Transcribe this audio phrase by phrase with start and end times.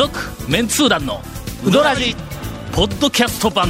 [0.00, 0.18] 続
[0.50, 1.20] メンツー団の
[1.62, 2.16] ウドラジ
[2.72, 3.68] ポッドキャスト版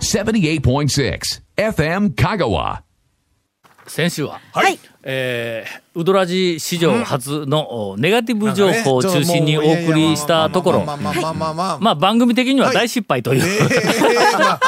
[0.00, 1.20] 78.6
[1.58, 2.80] FM Kagawa.
[3.86, 4.78] 先週は、はい。
[5.02, 10.86] えーウドラジ史上初のおネガティブ情報を中心にお送りしたところ。
[10.86, 14.60] まあ番組的には大失敗という、ええまあ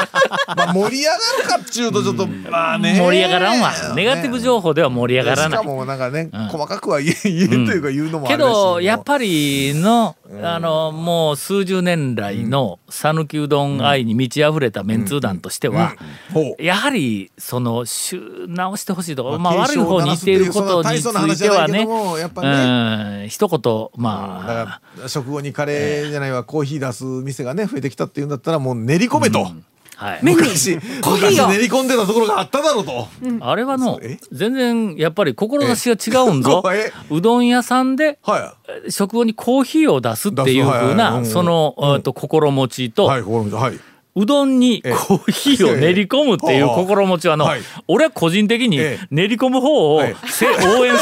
[0.55, 2.99] まあ盛り上がるかっちゅうとちょっとまあね。
[2.99, 3.71] 盛り上がらんわ。
[3.95, 5.59] ネガティブ情報では盛り上がらない。
[5.59, 15.95] しかもなんかね細かくは言え言えというか言うのもあけれだしどやっぱりの、あのもう数十年来の讃岐うどん愛に満ち溢れたメンツー団としては、
[16.59, 17.85] やはりその
[18.47, 21.85] 直してほしいとか、まあ、まあ悪い方に言っていることについてはね。
[21.85, 22.45] どもやっぱう
[23.23, 29.47] ん一言だまあ、から食後にカレーじゃないわコーヒー出す店がね増えてきたっていうんだったらもう練り込めと。
[29.97, 31.47] はい、昔コーヒーを。
[31.47, 33.07] 昔練り込んでたところがあっただろうと。
[33.39, 34.19] あれはのえ？
[34.31, 36.63] 全然やっぱり志が違うんぞ。
[36.73, 38.55] え うどん屋さんでは
[38.89, 40.83] 食後にコーヒーを出すっていうふう出す。
[40.83, 43.79] はいはいその、えっと心持ちと、いはい心のはい
[44.17, 50.43] うどんにコーヒーを練り込むっていう心持ちはの、はい俺は個人的にええ練り込む方を応援す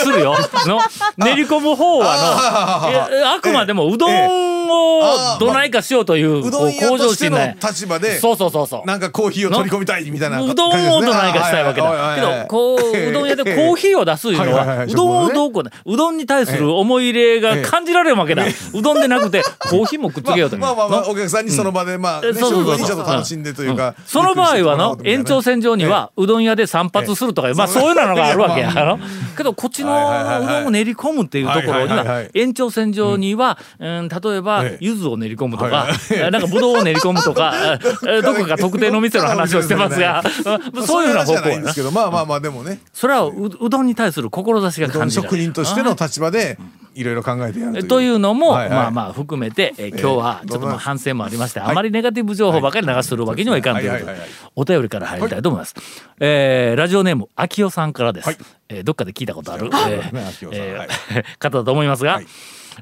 [0.10, 0.36] るよ。
[0.66, 0.80] の
[1.18, 2.90] 練り込む方は
[3.22, 7.58] のあくまでもうどんをどないかしようといううどん屋向としての上心ね。
[7.62, 8.88] 立場でそうそうそうそう。
[8.88, 12.16] なんかコーヒーを取り込みたいみたいなうどんをどないかしたいわけだ。
[12.16, 18.44] けど、こう、うどん屋でコーヒーを出すいうのは、うどんをどうこうね、うどんに対する思い入れが感じられるわけだ。
[18.74, 20.58] うどんでなくて、コーヒーもくっつけようと。
[20.58, 29.00] まあまあまあお客さんにその場でまあそうそうそうと楽しんでというかその場合はの延長戦線上にはうどん屋で散髪するとかまあそういうのがあるわけやろ。
[29.38, 34.08] けどこっちのうどんを練り込むっていうところには延長線上にはうん。
[34.08, 34.78] 例えばええ。
[34.82, 37.54] 柚子を練り込むとかはなんかぶどうを練り込むとか
[38.08, 40.24] えどこか特定の店の話をしてますが
[40.74, 42.80] うんそういうふうな方向やどまあまあまあでもね。
[42.94, 46.58] それはううどんに対する志が感じる職人としての立場で
[46.96, 48.20] いろいろ考えてやるという。
[48.20, 48.70] のも、はいはい。
[48.70, 51.62] まあまあ含めて、えー今日はちょっとまあ反省もありまして、い。
[51.62, 54.30] あまりネガティブ情報ばかり流するわけにはいかんということではいはいはい。
[54.30, 55.76] はいお便りから入りたいと思います。
[56.20, 58.28] えーラジオネーム秋代さんからです。
[58.28, 58.38] はい。
[58.70, 62.28] えーどっかで聞いたことある、はいえ方だと思いますが、はい。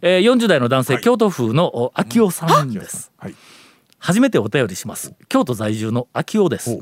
[0.02, 1.04] えー40代の男性、はい。
[1.04, 3.12] 京都府のお秋代さんです。
[3.18, 3.36] はい。
[3.98, 5.14] 初めてお便りします。
[5.30, 6.80] 京都在住の秋代です。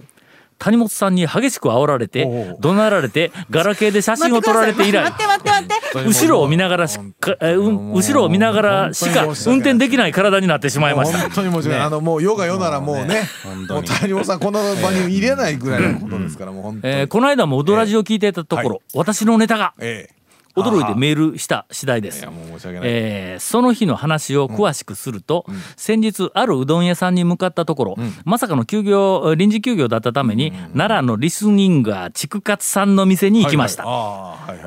[0.59, 5.79] 谷本さんに激しく煽られて怒鳴られてガラケーで写真を撮られて以来待って待って待って。
[6.07, 11.17] 後ろを見ながらしか、後ろを見ながらしか運転できない体になってしまいました。
[11.17, 13.23] 本当に申し訳ない、あのもう世が世ならもうね
[13.69, 18.79] もう谷本さんこの場に入れないぐらいのことですから、もう本当に、えーこの間も「オドラジ」を聞いていたところ、はい。
[18.93, 20.18] 私のネタがええ
[20.55, 22.27] 驚いてメールした次第です。
[23.39, 25.45] その日の話を詳しくすると、
[25.77, 33.85] 先日あるうどん屋さんに向かったところ、まさかの休業臨時休業だったために、奈良のリスニンガー竹勝さんの店に行きました。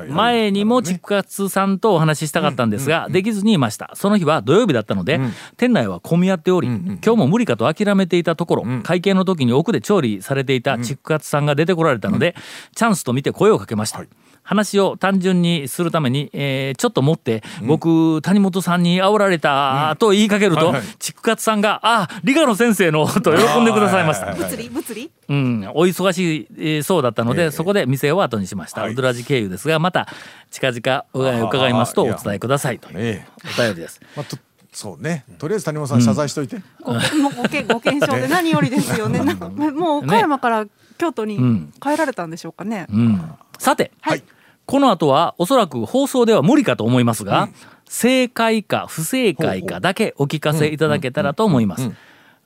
[0.09, 3.91] 前にも竹勝さんとお話ししたかったんですが、できずにいました。
[3.93, 5.19] その日は土曜日だったので、
[5.57, 12.35] 店内は混み合っており、今日も無理かと諦めていたところ、会計の時に奥で調理されていた竹勝さんが出てこられたので、
[12.75, 14.03] チャンスと見て声をかけました。
[14.43, 20.83] 話を単純にするために、えーちょっと持って、僕、谷本さんに煽られたと言いかけると、はいはい。
[20.99, 24.33] 竹勝さんが、あ、理科の先生の、と喜んでくださいました。
[24.33, 25.11] 物理物理？
[25.29, 27.51] うん、お忙しいえーそうだったので、ええ。
[27.51, 28.81] そこで店を後にしました。
[28.81, 28.91] はい。
[28.91, 30.07] うどらじ経由ですが、また
[30.51, 32.89] 近々お伺いますとお伝えくださいと。
[32.89, 33.27] いうええ
[33.57, 34.01] お便りです。
[34.15, 34.37] まあ、と
[34.73, 35.23] そうね。
[35.37, 36.99] とりあえず谷本さん謝罪しといて、ごも
[37.29, 39.21] うごけご検証で何よりですよね。
[39.71, 40.65] もう岡山から
[40.97, 41.71] 京都にん。
[41.81, 42.87] 帰られたんでしょうかね。
[42.91, 44.23] うん、さて、はい。
[44.65, 47.49] この後はおそらく放送では無理かと思いますが、
[47.85, 51.91] 正解か不正解かだけお聞かせいただけたらと思います。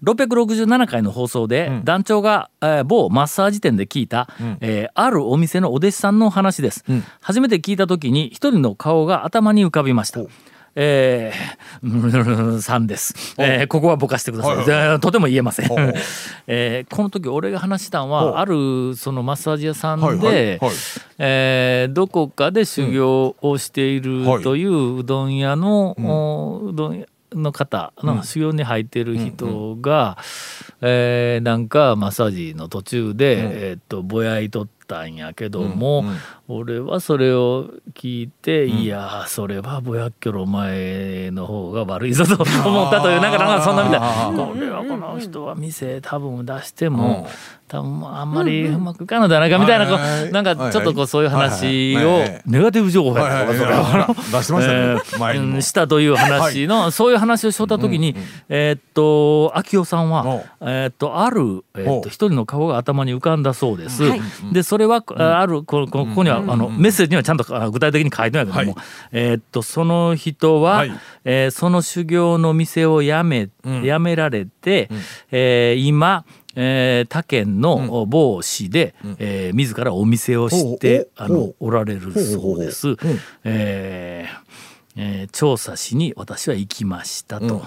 [0.04, 4.28] 667回の放送で団長が、えー某マッサージ店で聞いた、
[4.62, 6.84] えーあるお店のお弟子さんの話です、
[7.22, 10.22] 初めて聞いた時に一人の顔が頭に浮かびました。
[10.80, 15.70] えー、さんです、えーここはぼかしてください、はいとても言えません。
[16.46, 20.60] えーこの時俺が話したんはあるそのマッサージ屋さんで、
[21.18, 30.18] えーどこかで修行をしているはいといううどん屋の、おうどん屋の方の修行に入っている人が、
[30.82, 36.06] えーなんかマッサージの途中で、えーっとぼやいとったんやけども、
[36.50, 42.36] 俺はそれを聞いて、いやーそれはぼやっきょろ前の方が悪いぞと
[42.66, 47.28] 思ったというなんかなんかそんなみたいこれはこの人は店多分出しても、
[47.68, 50.22] 多分あんまりうまくいかんのではないかみたいな、こうはい。
[50.22, 58.16] はいなんかちょっとこうそういう話をネガティブ情報やとか出してましたね したという話の、そういう話をしとった時に、
[58.48, 64.04] えーっと秋代さんはお、えーっとある、えーっおと一人の顔が頭に浮かんだそうです。
[64.04, 64.22] はい。
[64.54, 68.86] でそれは、ああるここここにはやあのメッセージにはちゃんとあ具体的に書いてないけども、はい。
[69.12, 70.92] えーっとその人は、はい。
[71.26, 74.90] えーその修行の店を辞め、辞められて、
[75.32, 76.26] えー今
[76.56, 82.96] えー他県の某市で、えー自らお店をしてあのおられるそうです。
[83.44, 84.38] えー
[85.00, 87.64] えー調査しに私は行きましたと。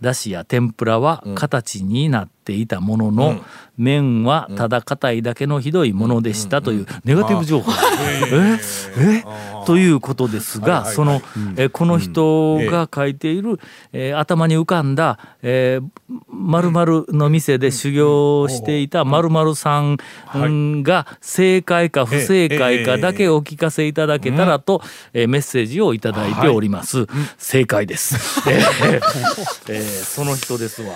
[0.00, 3.40] だしや天ぷらは形になっていたものの、
[3.76, 7.70] 麺はただ硬いだけのひどいものでしたというネガティブ情報。
[8.32, 8.58] え？
[8.96, 9.24] え？
[9.66, 11.20] ということですが、その、
[11.56, 13.60] えーこの人が書いている、
[13.92, 19.98] えー頭に浮かんだ、えー、の店で修行をしていた〇〇さん
[20.34, 24.80] うんが正解か不正解かだけお聞かせいただけたらと、
[25.12, 27.06] えーメッセージをいただいております。
[27.36, 28.40] 正解です。
[28.48, 28.62] えー
[29.68, 30.94] えーその人ですわ。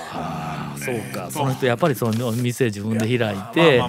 [0.79, 3.83] そうか、その人やっぱりその店自分で開いて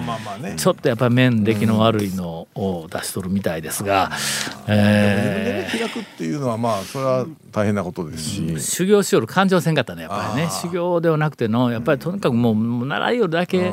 [0.56, 4.10] ちょっとやっぱり麺出来の悪いのを出しとるみたいですが、
[4.66, 10.48] え自分でね開くっていうのはまあそれは大変なことですし、ー修行しよる感情せんかったねやっぱりね。
[10.50, 13.72] 修行ではなくてのやっぱりとにかくもう習いよるだけ。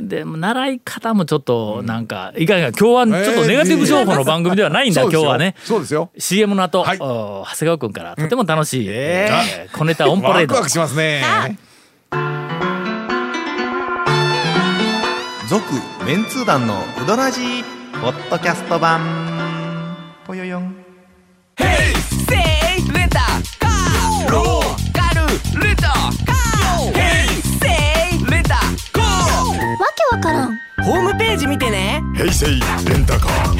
[0.00, 5.54] でも習い方もちょっとなんかいかんいかん今日はちょっとネガティブ情報の番組ではないんだ今日はね。
[5.64, 6.10] そうですよ。
[6.18, 6.98] CM の後、はい。
[7.00, 9.76] お長谷川君からとても楽しい、えー。
[9.76, 10.54] 小ネタオンパレード。
[10.54, 11.22] ワクワクしますね
[15.50, 15.64] 続
[16.06, 17.64] メンツー団のウドラジー
[18.00, 19.00] ポッドキャスト版。
[20.24, 20.66] ぽよよん。
[20.66, 20.72] わ
[29.96, 30.56] けわからん。
[30.84, 32.00] ホームページ見てね。
[32.14, 33.58] 平成レンタカー。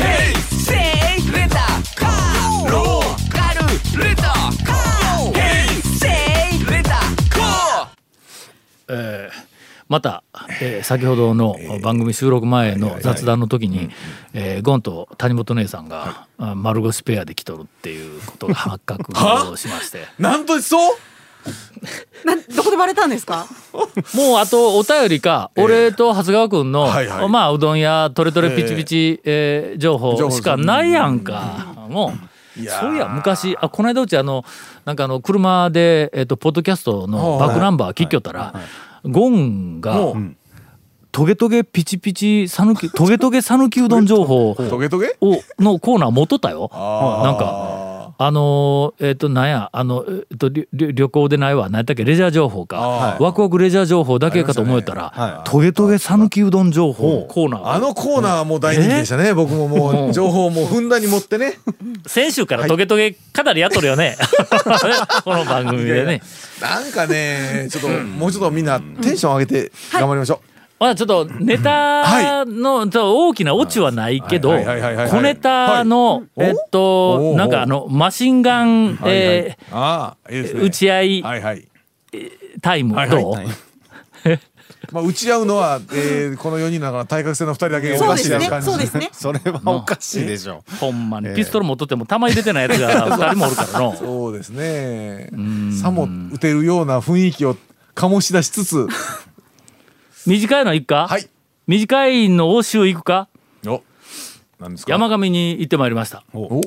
[0.48, 0.74] せ
[1.18, 1.56] いレンタ
[1.96, 3.66] カーローカル
[4.04, 5.32] レンタカー。
[5.34, 6.06] ヘイセ
[6.56, 6.90] イレンタ
[7.36, 9.49] カー
[9.90, 10.22] また、
[10.62, 13.90] えー先ほどの番組収録前の雑談の時に、
[14.32, 19.12] えーゴンと谷本姉さんが、あ丸腰ペアで来とるっていうことが発覚
[19.50, 20.06] をしまして。
[20.18, 20.96] なんとそう？
[22.24, 23.46] などこでバレたんですか？
[24.14, 27.28] もうあとお便りか、俺と長谷川君の、はいはい。
[27.28, 32.12] まあうどん屋トレトレピチピチ、えー情報情報しかないやんか、も
[32.56, 32.60] う。
[32.60, 32.80] いやー。
[32.80, 34.44] そういや昔あこの間うちあの
[34.84, 38.54] なんかあの車で、えっとポッドキャストのバックナンバー聞きよったら、
[39.04, 40.12] ゴンが、
[41.12, 45.16] トゲトゲピチピチさぬきトゲトゲさぬきうどん情報トゲトゲ？
[45.20, 46.70] をのコーナー持っとったよ。
[46.72, 47.79] なんか
[48.22, 51.70] あのーえっ、となんやあのえっ、とり旅旅行でないわ。
[51.70, 52.04] 何やったっけ？
[52.04, 57.24] レジャー情報か、はいワクワクレジャー情報だけかと思えたら、はトゲトゲさぬきうどん情報。
[57.26, 57.62] コーナー。
[57.62, 60.12] があのコーナーはもう大人気でしたね、僕ももう。
[60.12, 61.54] 情報をもうふんだんに持ってね。
[62.06, 64.18] 先週からトゲトゲかなりやっとるよね。
[65.24, 66.20] この番組でね。
[66.60, 70.49] なんかねちょっともうちょっとみんなテンション上げて頑張りましょう、
[70.80, 74.64] まあちょっとネタの、大きなオチはないけどはい。
[74.64, 74.80] はい。
[74.80, 74.96] はい。
[74.96, 75.04] はい。
[75.04, 75.10] はい。
[75.10, 76.48] 小ネタの、はい。
[76.48, 79.58] えっとおなんかあのマシンガン、はい。
[79.70, 80.30] はい。
[80.30, 81.42] え打ち合いはい。
[81.42, 81.68] はい。
[82.62, 83.08] タイムはい。
[83.10, 83.22] はい。
[83.22, 83.34] どう、
[84.90, 88.40] まあ打ち合うのは、えー、この4人の中の対角線の2人だけおかそうですね。
[88.40, 88.66] しいな感じ。
[88.66, 89.10] そうですね。
[89.12, 91.34] それはおかしいでしょほんまに。
[91.34, 93.94] ピストル持っとっても弾入れてないやつが 2人もおるからの。
[93.94, 95.28] そうですね。
[95.78, 97.54] さも打てるような雰囲気を
[97.94, 98.86] 醸し出しつつ
[100.26, 101.28] 短いの行くか、はい。
[101.66, 103.28] 短いの応酬行くか？
[103.66, 103.82] お
[104.58, 104.92] なんですか？
[104.92, 106.24] 山上に行ってまいりました。
[106.34, 106.60] お。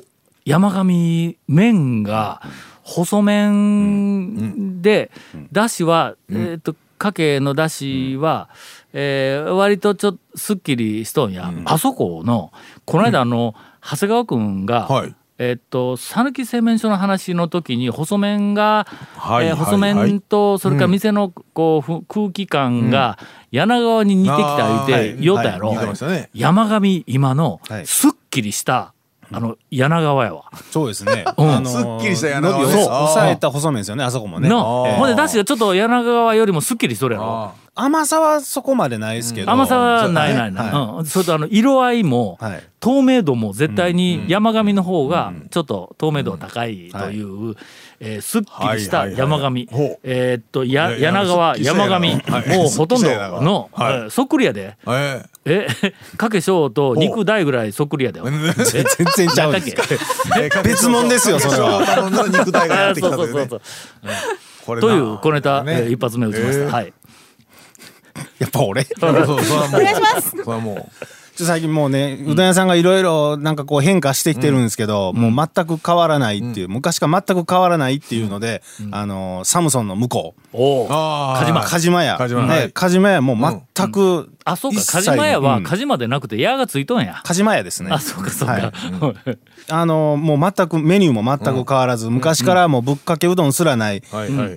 [0.45, 2.41] 山上麺が
[2.81, 5.11] 細麺で
[5.51, 8.49] だしは、えっとかけのだしは、
[8.93, 12.51] えー割とちょっとすっきりしとんや、あそこの
[12.85, 15.15] この間あの、長谷川君が、はい
[15.49, 23.17] えっと讃岐製麺所の話の時に細麺が、はいはいえー細麺とそれから店のこうふ空気感が
[23.51, 25.77] 柳川に似てきた言うて、言おったやろ、はい。
[25.77, 26.29] 言うてましたね。
[26.33, 27.85] 山上今のはい。
[27.85, 28.93] すっきりした、
[29.31, 30.45] あの柳川やわ。
[30.71, 31.51] そうですね、 うん。
[31.51, 32.67] あのすっきりした柳川。
[32.67, 34.49] 抑えた細麺ですよねあそこもね。
[34.49, 37.27] の、ええほんでだしがちょっと柳川よりもすっきりしとるやろ。
[37.27, 39.51] あ甘さはそこまでないですけど。
[39.51, 42.63] 甘さはないないない、はうん、それとあの色合いも、はい。
[42.79, 47.55] 透明度も絶対に山上の方がちょっと透明度が高いという、
[47.99, 49.83] えーすっきりした山上、はいはい。
[49.85, 53.07] はいえーっとや柳川山上、もうほとんど
[53.41, 58.21] の、はいえーそっくりやでええかけしょうと肉大ぐらいそっくりやで。
[58.21, 58.33] 全
[59.15, 59.83] 然ちゃうんですか
[60.39, 63.47] えー別物ですよそれは肉体がやってきたというね
[64.65, 66.63] という小ネタ、ねえー一発目打ちました。
[66.65, 66.93] えーはい。
[68.39, 68.85] やっぱ俺？
[69.01, 70.85] お願いしますそれはもっと
[71.35, 78.61] 最近もうねうどん屋さんがいろいろなんかこう変化してきてるんですけど、もう全く変わらないっていう、昔から全く変わらないっていうので、
[78.91, 80.41] あのサムソンの向こう。
[80.53, 80.87] おお。
[80.89, 81.39] あー。
[81.39, 82.03] カジマ。
[82.03, 82.17] 屋。
[82.17, 82.71] 梶間ねはい。
[82.71, 84.81] 梶間屋もう全くあそうか。
[84.85, 85.63] カジマ屋はうん。
[85.63, 87.89] カジマでなくて矢がついとんや、カジマ屋ですね。
[87.91, 88.71] あそうかそうか、はい。
[89.69, 94.03] あのもう全くメニューも全く変わらず、昔からもうぶっかけうどんすらない、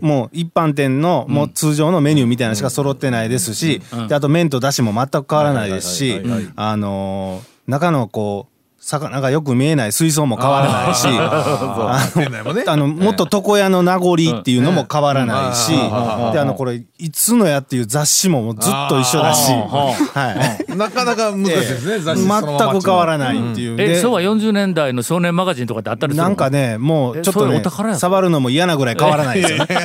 [0.01, 8.56] もう一般店のもう通常のメニューみたいなのしか揃ってないですし、であと麺とだしも全く変わらないですしはいはいはいはいあの中のこう
[8.87, 16.33] 魚がよく見えない水槽も変わらないしあのもっと床屋の名残っていうのも変わらないし、うん。
[16.33, 23.81] であのこれ「いつのや」っていう雑誌ももうずっと一緒だし、はい、なかなか難しいですね、雑誌全く変わらないっていう。
[23.81, 26.29] えで昭和40年代の少年マガジンとかってあったりするの？
[26.29, 29.67] なんかねもうちょっと触るのも嫌なぐらい変わらないですよ。
[29.69, 29.77] ええ。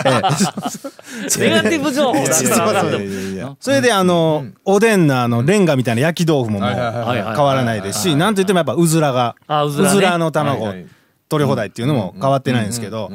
[1.40, 2.26] ネガティブ情報
[3.60, 10.18] それであの、おでんのあのレンガみたいな焼き豆腐ももう変わらないですし、なんといってもやっぱうずらがあうずらね。
[10.18, 10.88] の卵はいはい。
[11.30, 13.10] 取り放題っていうのも変わってないんですけど、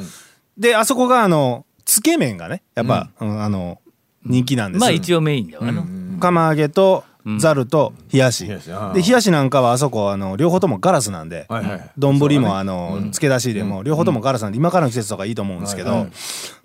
[0.56, 3.42] であそこがあのつけ麺がねやっぱ、うん。
[3.42, 3.78] あの
[4.24, 4.80] 人気なんです。
[4.80, 5.84] まあ一応メインだよな、
[6.18, 7.04] 釜揚げと
[7.38, 8.92] ざると冷やし、冷やしあー。
[8.92, 11.90] で冷やしなんかはあそこあの両方ともガラスなんで、はいはい。
[11.98, 16.06] 丼もあの漬け出しでも両方ともガラスなんで今からの季節とかいいと思うんですけど、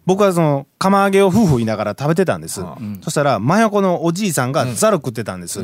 [0.06, 2.62] 僕はその釜揚げを夫婦言いながら食べてたんです、
[3.02, 5.64] そしたら真横のおじいさんがザル食ってたんです、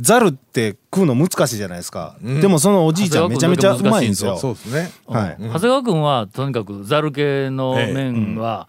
[0.00, 4.36] ザルって食うの難しいじゃないですか、でもそのおじいちゃんめちゃめちゃうまいんですよ。
[4.36, 4.90] そうですね。
[5.06, 8.68] はい、長谷川君はとにかくざる系の麺は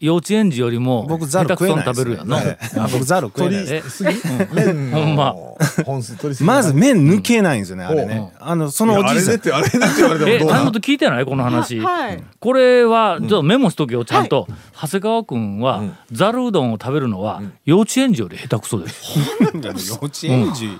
[0.00, 3.66] 幼稚園児よりも僕ザル下手くそに食えないです、食べるや僕ザル食えない。
[3.66, 4.12] ですえ
[4.52, 10.72] 麺ほんまの本数取りすぎまず麺抜けないんですよね、あれね、あのそのおあれじいさんねってあれねって言われてもえどうなの？
[10.72, 11.26] 聞いてない？
[11.26, 12.22] この話、はい。
[12.38, 14.48] これはちょっとメモしとけよちゃんと、
[14.80, 19.18] 長谷川君はざるうどんを食べるのは幼稚園児より下手くそです、
[19.52, 20.70] 幼稚園児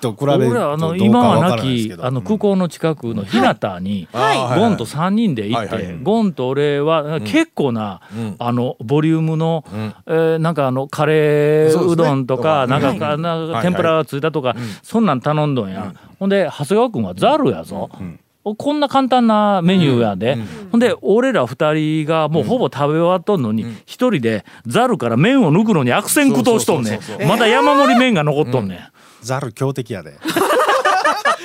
[0.00, 4.58] と比べるとあの今はなきあの空港の近くの日向に、はい。
[4.58, 8.00] ゴンと3人で行って、ゴンと俺は結構な、
[8.38, 9.64] あのボリュームの、
[10.06, 13.16] えーなんかあのカレーうどんとか、なんか、
[13.62, 17.90] 天ぷらがついたとか、そんなん頼んどんや、ほんで長谷川君はざるやぞ、
[18.44, 20.38] こんな簡単なメニューやで、
[20.70, 27.28] ほんで俺ら二人がもうほぼ食べ終わっとんのに一、人でざるから麺を抜くのに悪戦苦闘しとんねん。
[27.28, 28.78] まだ山盛り麺が残っとんねん、
[29.22, 30.18] ザル強敵やで。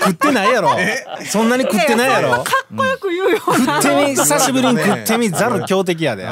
[0.03, 0.72] 食ってないやろ。
[1.30, 2.32] そんなに食ってないやろ。
[2.32, 2.44] かっ
[2.75, 6.27] こよく言うよ食ってみ久しぶりに食ってみザル強敵やで。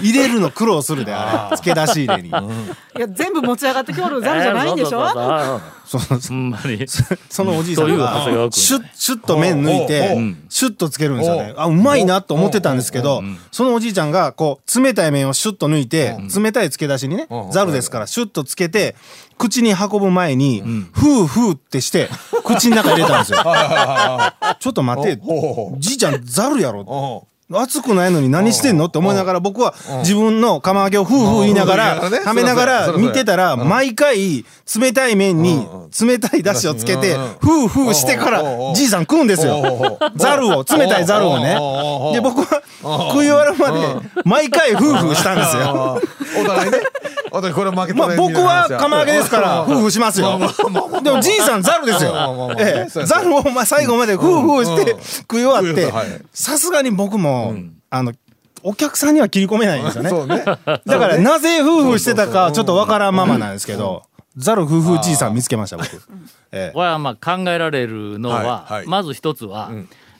[0.00, 1.56] 入れるの苦労するであれ。
[1.56, 2.30] 漬け出し入れに。
[2.30, 2.32] い
[3.00, 5.60] や全部持ち上がって今日のザルじゃないんでしょ、えー
[5.98, 6.20] その
[7.30, 10.16] そのおじいさんが君シュッシュッと麺抜いて
[10.48, 11.54] シュッとつけるんですよね。
[11.56, 18.94] あうまいなと思ってたんですけどそのおじいちゃんがこう冷たい麺をシュッと抜いて冷たい漬け出しにねザルですからシュッとつけて
[19.38, 22.08] 口に運ぶ前にフーフーってして
[22.44, 23.38] 口の中入れたんですよ。
[24.60, 25.20] ちょっと待って
[25.78, 28.86] じいちゃんザルやろお熱くないのに何してんの？
[28.86, 34.44] って思いながら僕は自分の釜揚げをフーフー言いながら食べながら見てたら毎回
[34.80, 35.66] 冷たい麺に
[36.00, 38.42] 冷たいだしをつけてフーフーしてから
[38.74, 39.98] じいさん食うんですよ。
[40.16, 41.54] ザルを冷たいザルをね。
[42.14, 42.62] で僕は
[43.12, 43.78] 食い終わるまで
[44.24, 45.36] 毎回フーフーしたん。
[45.36, 46.00] ですよ
[46.40, 46.78] お互いね
[47.30, 50.38] お互いこれ負けたまあね僕は釜揚げですからフーフーしますよ
[51.02, 51.62] でもじいさん。
[51.62, 57.41] ザルですよまあまあまあまあええそうやザルをまあ最後までフーフーして食い終わってはいさすがに僕も
[57.90, 58.12] あの
[58.62, 60.10] お客さんには切り込めないんですよね。
[60.36, 60.44] ね。
[60.44, 64.04] だからなぜ夫婦してたかちょっとわからんままなんですけど、
[64.36, 65.88] ザル夫婦じいさん見つけました僕。
[66.52, 68.86] ええこれはまあ考えられるのは、はいはい。
[68.86, 69.70] まず一つは、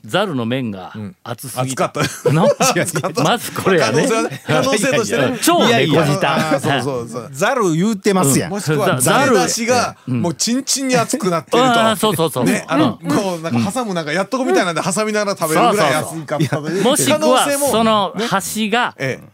[0.04, 0.92] ザルの麺が
[1.22, 2.32] 熱すぎ熱かった。
[2.32, 2.48] の
[3.24, 4.08] まずこれやね。
[4.08, 5.38] 可能性はね可能性としてね。
[5.42, 6.60] 超猫舌。
[6.60, 8.50] そうそうそう ザル言うてますやん。
[8.50, 9.38] もしくはザル。
[9.38, 11.96] 出しがもうチンチンに熱くなってると。
[11.96, 13.64] そうそうそう、ねあのこうなん。
[13.64, 16.40] か挟むなんかやっとこみたいなんで挟みながら食べるぐらい熱いかっ
[16.82, 19.28] もしくはその端がええ。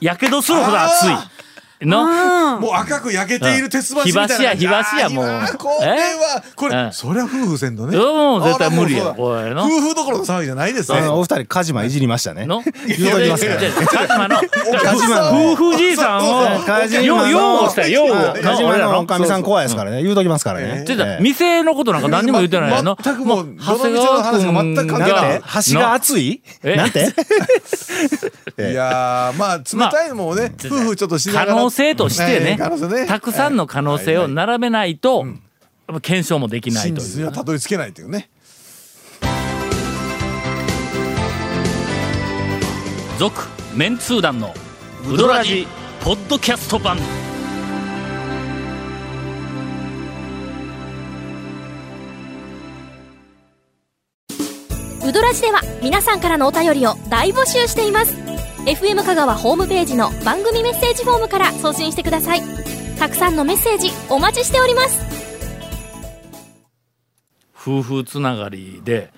[0.00, 1.10] やけどするほど熱い
[1.86, 2.60] の？
[2.60, 4.34] もう赤く焼けている鉄箸みたいな。
[4.34, 5.24] 火箸や火箸やもう
[5.58, 7.96] これはこえれそりゃ夫婦せんとね。
[7.96, 9.42] もう絶対無理やあらもうそうだ。
[9.42, 9.64] これの？
[9.64, 11.00] 夫婦どころの騒ぎじゃないですね。
[11.08, 12.46] お二人カジマいじりましたね。
[12.46, 12.62] の？
[12.62, 13.46] 言うときます
[13.86, 14.36] カジマの
[14.82, 15.52] カジマの？
[15.52, 16.60] 夫婦じいさんを？
[16.64, 20.02] カジマよう擁護したよ擁護あカジマののおかみさん怖いですからね。
[20.02, 20.84] 言うときますからね。
[20.86, 22.96] ちょっとええ店のことなんか何にも言ってないやの？
[23.02, 25.46] 全くもうもどの店の話が全く関係ないなんて？
[25.46, 26.42] 端が熱い？
[26.62, 26.76] え？
[26.76, 27.08] なんて？
[28.58, 31.46] いやーまあ冷たいのもね夫婦ちょっとしながら。
[31.54, 35.36] 可能性としてねねたくさんの可能性を並べないと、やっ
[35.86, 37.06] ぱ検証もできない真という。
[37.06, 38.28] 実にはたどり着けないというね。
[43.18, 44.52] 続メンツー団の
[45.08, 45.66] ウドラジ
[46.02, 46.98] ポッドキャスト版。
[55.04, 58.31] ウドラジでは皆さんからのお便りを大募集しています
[58.66, 62.42] FM 香川ホームページの番組メッセージフォームから送信してください。
[62.98, 65.12] たくさんのメッセージお待ちしております。
[67.60, 69.12] 夫婦つながりで、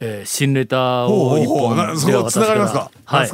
[0.00, 2.90] えー新レターを一本ではこつながりますか？
[3.04, 3.30] はい。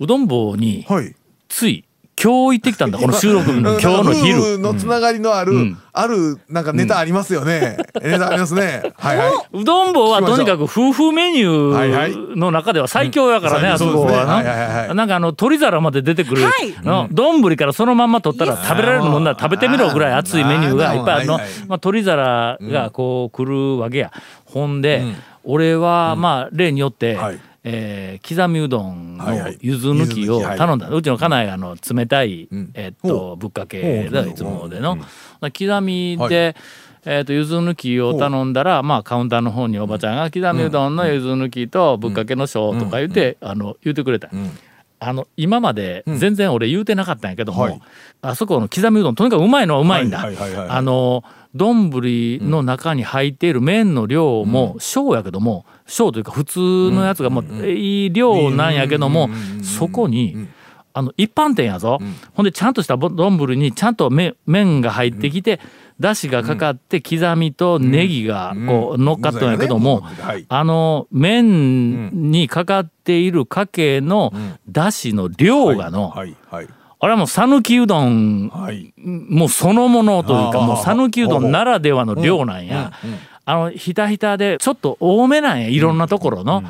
[0.00, 1.14] うどん坊にはい。
[1.48, 1.84] つい
[2.22, 2.98] 今日行ってきたんだ。
[3.00, 5.78] この収録日の今日の夫昼婦のつながりのある、ん。
[5.94, 8.92] あるなんかネタありますよね、ネタありますね。
[8.96, 9.28] はいはい。
[9.52, 15.04] うどん坊はとにかく夫婦メニュはいはいーの中では最強やからね、うんあそこはな。
[15.04, 16.72] んかあの鳥皿まで出てくるはい。
[16.72, 21.34] からそのまんま取ったら食べられるもんなら食べてみろぐらい熱いメニューがいっぱいあるの。
[21.34, 24.12] はいはいまあ鳥皿がこう来るわけや。
[24.46, 25.02] ほんで
[25.44, 29.58] 俺はまあ例によってはいえー刻みうどんのはいはい。
[29.60, 30.58] ゆず抜きを柚子抜きはい。
[30.58, 30.88] 頼んだ。
[30.88, 32.70] うちの家内があの冷たいん。
[32.74, 34.98] えっほとぶっかけだいつもでの。
[35.40, 36.28] 刻みはい。
[36.30, 36.56] で
[37.04, 44.30] えー、とゆず抜きを頼んだら、まあ、カウンターの方におばちゃんが刻みうどんのゆず抜きとぶっかけの小とか言って、あの言ってくれた、
[45.04, 47.80] あの今まで全然俺言うてなかったんやけども、はい。
[48.22, 50.24] あそこの刻みうどんとにかくうまいのはうまいんだ。
[50.68, 51.90] あの丼
[52.40, 59.28] の中に入っている麺の量も小やけども小というか普通のやつがもういい量なんやけども
[59.62, 60.48] そこに
[60.94, 61.98] あの一般店やぞ、
[62.34, 65.60] ほんでちゃんとしたぼ丼にちゃんと麺麺が入ってきて、
[66.00, 70.44] だしがかかって刻みとネギがこう乗っかったんやけども、うんうんはい。
[70.48, 74.32] あの麺にかかっているかけの
[74.68, 76.36] だしの量がの、はい。
[76.50, 76.68] はい。
[76.98, 78.92] あれはもう讃岐うどんはい。
[78.96, 82.92] もうそのものというかもう讃岐うどんならではの量なんや。
[83.44, 86.62] あのひたひたでちょっと多めなんやいろんなところの。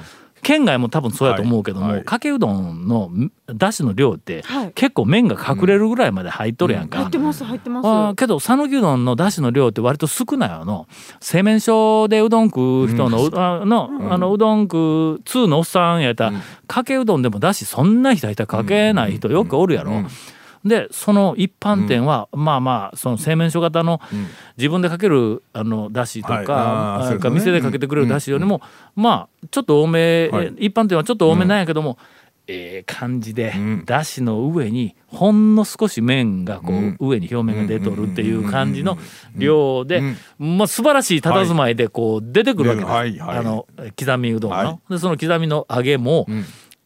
[0.42, 2.04] 県外も多分そうやと思うけども、はいはい。
[2.04, 3.10] かけうどんの
[3.46, 4.72] だしの量ってはい。
[4.72, 6.98] 結構麺が隠れるぐらいまで入っとるやんか。
[6.98, 8.16] 入ってます入ってます。
[8.16, 10.88] けど讃岐うどんのだしの量って割と少ないわの
[11.20, 16.32] 製麺所でうどん食う人の,、うあのあのうどん食う通のおっさんやったら、
[16.66, 19.92] かけうどんでもだしそんなひたひたかけない人よくおるやろ。
[20.64, 24.00] でその一般店は、まあまあその製麺所型の
[24.56, 26.46] 自分でかけるあのだしとか、はい。
[26.46, 27.34] あーあそうですね。
[27.34, 28.60] 店でかけてくれるだしよりも、
[28.94, 30.54] まあちょっと多め、はい。
[30.58, 31.98] 一般店はちょっと多めなんやけども、
[32.46, 33.84] ええ感じで、ん。
[33.84, 36.96] だしの上にほんの少し麺がこう、うん。
[37.00, 38.98] 上に表面が出とるっていう感じの
[39.36, 40.02] 量で、
[40.38, 43.18] まあ素晴らしい佇まいでこう出てくるわけです、はい。
[43.18, 43.38] はい。
[43.38, 43.66] あの
[43.98, 44.92] 刻みうどんの、はい。
[44.92, 46.26] でその刻みの揚げも、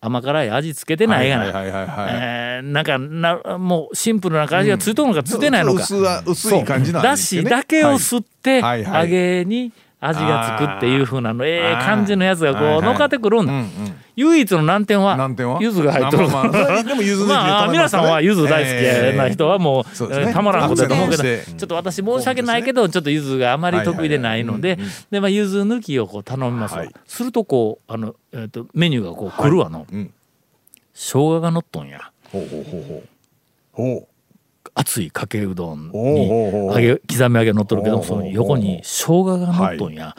[0.07, 7.17] 甘辛い味付けてないがな、えーなんかなもうシンプルな感じがついとるのかついてないのか、薄は薄い感じなんね。
[7.17, 9.11] しだけを吸ってはいはいはい。
[9.11, 12.79] 揚げに味がつくっていう風なのええ感じのやつがこはいはい。
[12.81, 13.69] う乗っかってくるんだ、うんうん。
[14.17, 15.59] 唯一の難点は難点は？
[15.61, 24.79] 柚子が入っとるまあまあ皆さんは柚子大好きな人はもう,、えーたまらんことだと思うけど、ちょっと私申し訳ないけどちょっと柚子があまり得意でないので
[25.11, 26.73] でまあ柚子抜きをこう頼みます。
[26.73, 26.93] わ、はい。
[27.07, 30.13] するとこうあの、えー、とメニューがこう来るわの、うん。
[30.93, 32.11] 生姜が乗っとんや。
[32.33, 33.09] ほうほうほうほう。
[33.73, 34.09] ほう
[34.79, 40.15] 熱いかけうどんに揚げ刻み揚げ乗っとるけどその横に生姜が乗っとんや、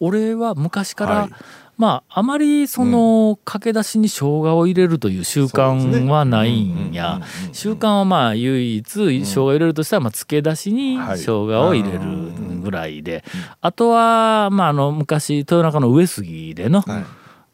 [0.00, 1.30] 俺は昔から、はい。
[1.76, 7.20] まああまりその駆け出しに生姜を入れるという習慣はないんや。
[7.52, 11.18] 習慣はまあ唯一生姜を入れるとしたらまあ漬け出しにはい。
[11.18, 12.00] 生姜を入れる
[12.60, 13.24] ぐらいで。
[13.60, 16.82] あとはまああの昔豊中の上杉での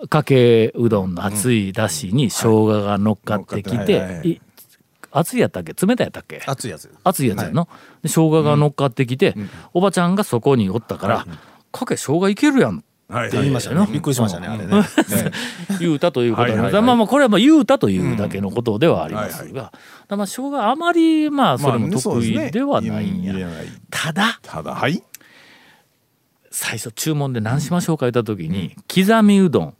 [0.09, 4.41] かけうどんの熱いだしに生姜が乗っかってきて
[5.19, 5.73] 熱いやったっけ？
[5.87, 6.43] 冷たいやったっけ？
[6.47, 7.69] 熱いやつ熱いやつやの、
[8.03, 9.35] で生姜が乗っかってきて、
[9.75, 11.27] おばちゃんがそこにおったから
[11.73, 13.29] 「かけ生姜いけるやん」はい。
[13.29, 13.87] って言いましたね。
[13.93, 14.83] びっくりしましたねあれ ね。
[15.79, 16.59] 言うたということです。
[16.59, 16.83] はいはいはい。
[16.83, 19.73] まあまあこれはまあ言うたというだけのことではありますが、
[20.09, 23.35] まあ生姜あまりまあそれもまあ得ね意ではないんや、
[23.91, 25.03] ただただはい。
[26.51, 29.75] 最初注文で何しましょうか言った時に、刻みうどん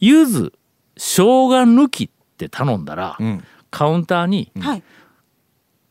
[0.00, 0.52] 柚子
[0.96, 4.82] 生姜抜きって頼んだら、んカウンターにはい。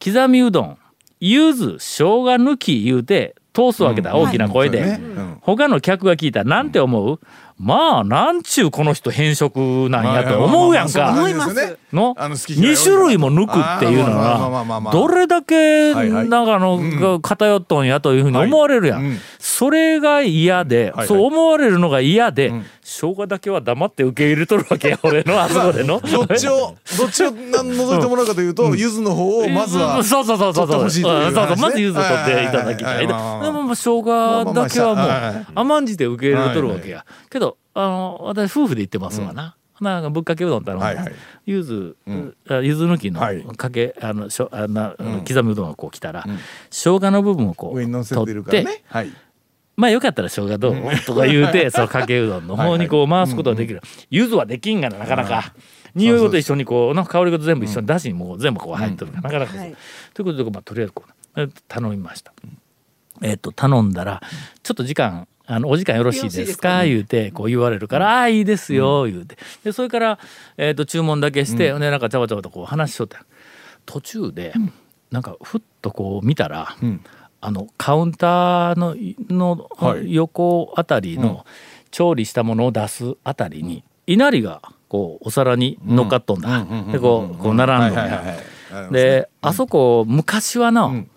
[0.03, 0.77] 刻みうどん
[1.19, 4.99] 柚子生姜抜き言うて通すわけだ、大きな声で、
[5.41, 7.19] 他の客が聞いたらなんて思う、
[7.60, 11.13] まあなんちゅうこの人変色なんやと思うやんか。
[11.91, 12.15] の？
[12.17, 22.65] あの好き嫌い2種類も抜くっていうのはどれだけなんかあのが偏っとんやというふうに思われるやん、それが嫌で、はいそう思われるのが嫌で、ん。
[22.89, 25.38] 生姜だけは黙って受け入れとるわけや俺の。
[25.39, 26.00] あそこでの。
[26.00, 30.67] どっちをどっちをいてもらうかというと柚子の方をまずはそうそうそうそう。
[30.67, 33.06] そうまず柚子を取っていただきたい。
[33.08, 37.48] でもまあ生姜だけはもう甘んじて受け入れとるわけやけど
[37.83, 39.55] あの私夫婦で行ってますわな。
[39.79, 41.13] なんかぶっかけうどん頼んはいはい。
[41.45, 41.95] ゆず
[42.49, 43.41] あゆず抜きのはい。
[43.43, 46.25] かけあのしょあな刻みうどんがこう来たら
[46.69, 49.11] 生姜の部分をこ上に乗うせてるから取ってねはい。
[49.77, 50.75] まあよかったら生姜どう？
[51.05, 53.81] とか言うてそのかけうどんの 方にこう回すことができる。
[54.09, 55.53] ゆずはできんがななかなか。
[55.95, 59.53] 匂いごと一緒にこうの香りごと全部一緒にだしにもう全部こう入ってるから、なかなか
[60.13, 62.31] ということで、まあ、とりあえずこうえ頼みました。
[63.23, 64.21] えっと頼んだら
[64.61, 66.85] ちょっと時間あのお時間よろしいですか？
[66.85, 69.35] 言うてこう言われるから「ああいいですよ」言うて。
[69.63, 70.19] でそれから、
[70.57, 73.23] えっと注文だけして、でなんかちゃわちゃわとこう話しとったよ
[73.88, 74.53] 途中で、
[75.09, 76.75] なんかふっとこう見たら、
[77.41, 78.95] あのカウンターの
[79.29, 80.13] のはい。
[80.13, 81.47] 横あたりの
[81.89, 86.63] 調理したものを出すあたりに稲荷がこうお皿に乗っかっとんだ。
[86.91, 88.01] でこうこう並んど
[88.89, 91.09] んであそこ昔はの、ん。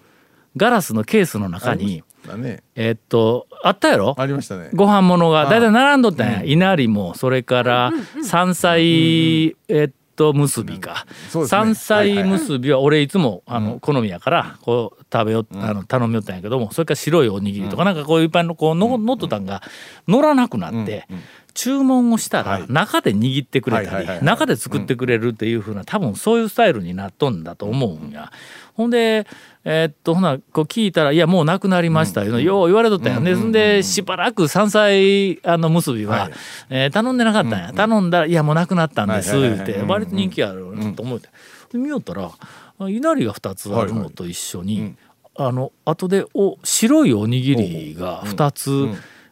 [0.54, 2.04] ガラスのケースの中にだ
[2.36, 2.62] ね。
[2.74, 4.14] えっとあったやろ？
[4.18, 4.70] ありましたね。
[4.74, 7.92] ご飯物がだいたい並んどったんや、稲荷もそれから
[8.24, 11.06] 山菜、えっと結びか、
[11.46, 19.62] 山菜結びは俺いつもあの好みやからこう食べよあの頼みよったんやけどもそれから白いおにぎりとかなんかこういういっぱいのこうの乗っとったんが
[20.06, 21.06] 乗らなくなって。
[21.54, 28.32] 注文をしたら中で握ってくれたり中で作ってくれるっていうふうな多分そういうスタイルになっとんだと思うんや。
[28.74, 29.26] ほんで
[29.64, 33.20] えーっとほなこう聞いたら「いやもうなくなりました」いうのよう言われとったんや。
[33.20, 36.30] でそんでしばらく山菜あの結びは、
[36.70, 37.72] えー頼んでなかったんや。
[37.72, 41.28] 頼んだら「いやもうなくなったんです」はいはいはい言うて割と人気あるなと思って。
[41.72, 42.30] で見よったら
[42.78, 44.94] あ稲荷が2つあるのと一緒に
[45.36, 48.88] あの後でお白いおにぎりが2つ。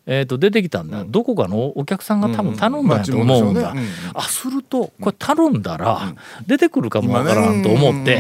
[0.07, 6.15] えー、と出てきたんだ、どこかのお客さんが多分頼んだんやと思うんだ、まあ注文でしょうねあするとこれ頼んだら
[6.47, 8.19] 出てくるかもわからんと思って、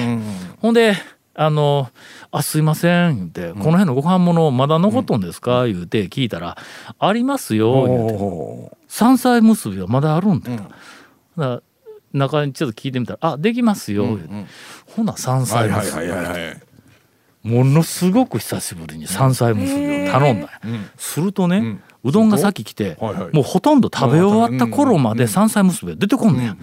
[0.60, 0.94] ほんで
[1.34, 1.90] あの
[2.32, 6.56] 「あすいません」言って、この辺のご飯物まだ残っとんですか?」言うて聞いたら
[6.98, 8.14] 「ありますよ」言うて。
[8.14, 10.58] お「山菜結びはまだあるんだよ」
[11.38, 11.62] だから
[12.12, 14.46] 中にちょっと聞いてみたら「あできますよ」言うて。
[14.96, 16.60] ほな山菜いはい結びはいはいはい。
[17.42, 20.50] ものすごく久しぶりに山菜結びを頼んだんや、
[20.98, 23.34] するとね、うどんがさっき来て、はいはい。
[23.34, 26.58] もうほとんど食べ終わった頃まで山菜結びが出てこんねん、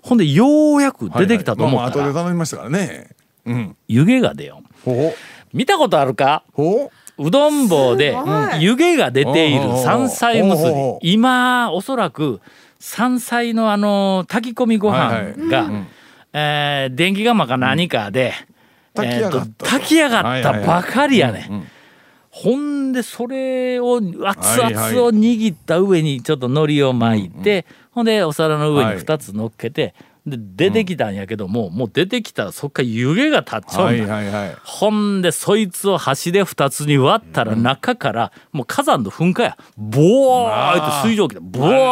[0.00, 2.14] ほんでようやく出てきたと思ったら、はいはい。
[2.14, 3.10] まあまあ後で頼みましたからね
[3.46, 4.58] うん湯気が出よ。
[4.58, 5.14] んほ
[5.52, 6.44] 見たことあるか？
[6.56, 7.30] う。
[7.30, 8.62] どん棒ではい。
[8.62, 10.70] 湯気が出ている山菜結び。
[10.70, 12.40] おうおうおう今おそらく
[12.78, 15.70] 山菜のあの炊き込みご飯が、
[16.32, 18.32] えー電気釜か何かで、
[18.94, 19.38] 炊き上がった。
[19.38, 21.66] えーと炊き上がったばかりやね、うんうん。
[22.30, 24.70] ほんでそれを熱々
[25.02, 28.98] を握った上にちょっと海苔を巻いて、ほんでお皿の上にはい。
[28.98, 29.94] 2つ乗っけて、
[30.24, 34.56] で出てきたんやけども、もう出てきたらそっから湯気が立っちゃはうんだ、いはいはい。
[34.62, 39.56] ほんでそいつを箸で2つに割ったら中からもう火山の噴火や。
[39.76, 41.86] ボワーって水蒸気でボワーって。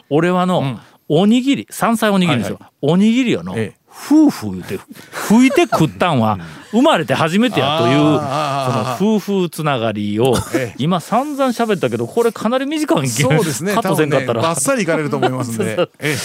[0.00, 3.78] あ俺はのおにぎり山菜おにぎりですよ、おにぎりをのええ。
[3.90, 4.78] 夫婦言うて
[5.12, 6.38] 拭いて食ったんは
[6.70, 10.74] 生まれて初めてやというあその夫婦つながりをええ。
[10.78, 13.74] 今散々喋ったけどこれかなり短いんーそうですね。
[13.74, 15.88] カットせんかったら、ねバッサリいかれると思いますんで。
[15.98, 16.16] え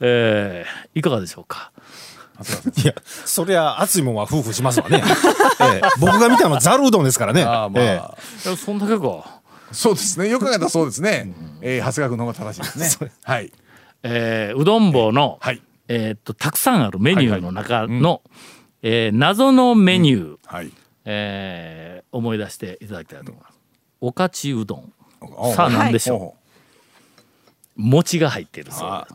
[0.00, 1.72] えーいかがでしょうか？
[2.82, 5.02] いやそりゃ熱いもんは夫婦しますわね、
[5.60, 5.80] ええ。
[5.98, 7.42] 僕が見たのざるうどんですからね。
[7.42, 8.14] ああまえあ。
[8.44, 9.40] いやそんだけか、
[9.72, 10.28] そうですね。
[10.28, 11.32] よく考えたらそうですね。
[11.62, 13.10] えー長谷川君の方が正しいですね。
[13.24, 13.50] はい。
[14.02, 15.62] えーうどん棒の、はい。
[15.88, 18.20] えーっとたくさんあるメニューの中の、
[18.82, 20.70] えー謎のメニュー、はい。
[21.06, 23.54] えー思い出していただきたいと思います。
[24.02, 24.92] おかちうどん。
[25.22, 26.36] おさあ何でしょ
[27.78, 29.14] う、お餅が入っているそうで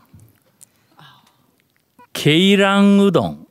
[2.12, 3.46] ケイランうどん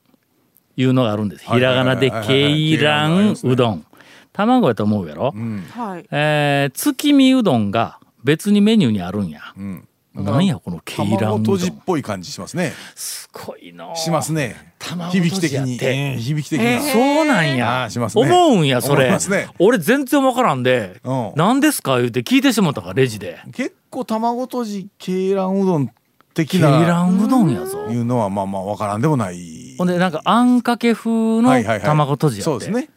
[0.78, 1.46] いうのがあるんです。
[1.46, 3.86] ひらがなでケイランうどん。
[4.34, 5.34] 卵やと思うやろ？
[5.76, 6.06] はい。
[6.12, 9.42] えー月見うどんが別にメニューにあるんや。
[9.60, 11.44] んなんやこのケイラン卵うどん。
[11.44, 13.96] とじっぽい感じしますねすごいの。
[13.96, 17.84] しますね卵とじ響き的にやってえー響き的なそうなんや。
[17.84, 19.04] あーしますね思うんやそれ。
[19.04, 21.98] 思いますね俺全然わからんで、うん何ですか？
[21.98, 23.40] 言うて聞いてしまったからレジで。
[23.54, 25.92] 結構卵とじ鶏卵うどん
[26.34, 27.88] 的なランうどんやぞ。
[27.90, 29.76] いうのはまあまあわからんでもない。
[29.78, 31.10] ほんでなんかあんかけ風
[31.42, 31.86] のはいはいはい。
[31.86, 32.44] 卵とじやって。
[32.46, 32.90] そうですね。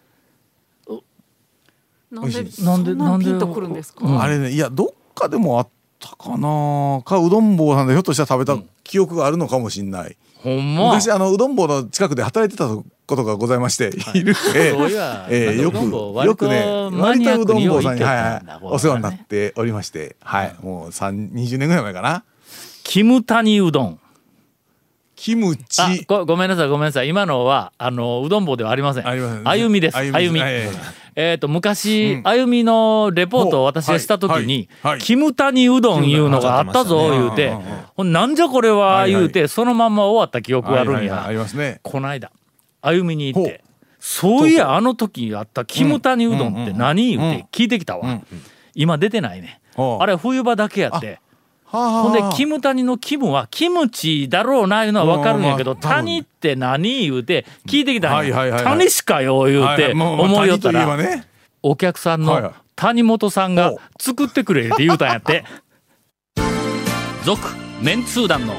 [2.11, 4.07] なんでなんでそんななんでピンとくるんですか？
[4.07, 4.21] うん。
[4.21, 5.69] あれねいやどっかでもあっ
[5.99, 7.03] たかな。
[7.05, 10.87] かうどん坊さんでひょっとしたら食べた記憶があるのかもしれない、ほんま。
[10.89, 14.35] 昔あのうどん坊の近くで働いてたことがございまして、い、る。
[14.55, 22.23] え そういやええよくよくね割とうどん坊さんに、はいはい、お世話になっておりまして、はい、もう三20年ぐらい前かな
[22.85, 24.01] キムタニうどん。
[25.17, 25.83] キムチ。
[25.83, 27.09] あごごめんなさいごめんなさい。
[27.09, 29.09] 今のはあのうどん坊ではありません。
[29.09, 29.97] ありません歩みです。
[29.97, 30.31] 歩みです。
[30.31, 30.41] 歩み。
[30.41, 30.77] はいはいはい
[31.17, 32.23] えっ、と昔、うん。
[32.25, 34.47] 歩みのレポートを私がした時に、はい。
[34.47, 34.93] はい。
[34.93, 37.65] はいキムタニうどんいうのがあったぞ言うて、うんうんうん。
[37.97, 39.11] ほんなんじゃこれははいはい。
[39.13, 40.99] 言うて、そのまんま終わった記憶があるんや。
[40.99, 41.27] はいはいはい。
[41.29, 41.81] ありますね。
[41.83, 42.33] こないだ
[42.83, 43.65] 歩みに行っほて
[44.01, 48.21] そういやあの時あったキムタニうどんって何言うて聞いてきたわ、
[48.75, 49.61] 今出てないね。
[49.77, 51.07] あれ冬場だけやって。
[51.07, 51.24] はあはあ
[51.75, 60.97] ほんでキムタニのキムはキムチだろうないうのは分かるんやけど、谷って何言うて聞いてきたんや、谷しかよ言うて思いよったら、
[61.63, 65.45] お客さんの谷本さんがお作ってくれって言うたんやって。
[67.25, 67.41] 続
[67.81, 68.55] メンツー団の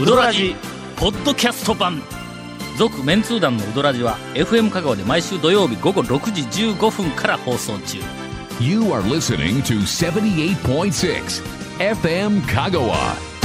[0.00, 0.54] ウドラジ
[0.96, 2.02] ポッドキャスト版。
[2.78, 7.98] 続メンツー団のウドラジは FM 香川で毎週土曜日午後6時15分から放送中。
[8.60, 13.35] You are listening to 78.6 FM Kagawa.